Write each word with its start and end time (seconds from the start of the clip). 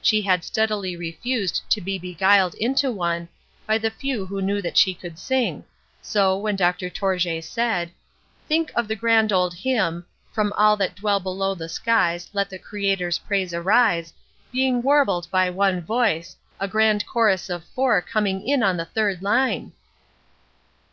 She 0.00 0.22
had 0.22 0.44
steadily 0.44 0.94
refused 0.94 1.62
to 1.70 1.80
be 1.80 1.98
beguiled 1.98 2.54
into 2.54 2.92
one, 2.92 3.28
by 3.66 3.78
the 3.78 3.90
few 3.90 4.24
who 4.26 4.40
knew 4.40 4.62
that 4.62 4.76
she 4.76 4.94
could 4.94 5.18
sing, 5.18 5.64
so, 6.00 6.36
when 6.38 6.54
Dr. 6.54 6.88
Tourjée 6.88 7.42
said: 7.42 7.90
"Think 8.46 8.70
of 8.76 8.86
the 8.86 8.94
grand 8.94 9.32
old 9.32 9.54
hymn, 9.54 10.06
'From 10.30 10.52
all 10.52 10.76
that 10.76 10.94
dwell 10.94 11.18
below 11.18 11.56
the 11.56 11.68
skies, 11.68 12.30
let 12.32 12.48
the 12.48 12.60
Creator's 12.60 13.18
praise 13.18 13.52
arise,' 13.52 14.12
being 14.52 14.82
warbled 14.82 15.28
by 15.32 15.50
one 15.50 15.80
voice, 15.80 16.36
a 16.60 16.68
grand 16.68 17.04
chorus 17.04 17.50
of 17.50 17.64
four 17.64 18.00
coming 18.00 18.46
in 18.48 18.62
on 18.62 18.76
the 18.76 18.84
third 18.84 19.20
line!" 19.20 19.72